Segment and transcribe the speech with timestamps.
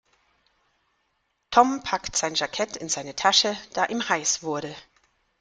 [1.51, 4.75] Tom packt sein Jackett in seine Tasche, da ihm heiß wurde.